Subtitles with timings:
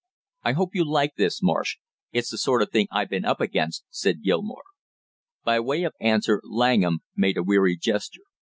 [0.41, 1.77] "I hope you like this, Marsh;
[2.11, 4.63] it's the sort of thing I been up against," said Gilmore.
[5.43, 8.23] By way of answer Langham made a weary gesture.